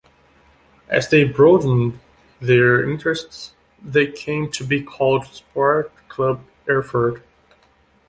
As 0.89 1.09
they 1.11 1.25
broadened 1.25 1.99
their 2.39 2.89
interests 2.89 3.53
they 3.79 4.07
came 4.11 4.49
to 4.53 4.63
be 4.65 4.81
called 4.81 5.27
"Sport 5.27 5.91
Club 6.07 6.41
Erfurt". 6.67 7.21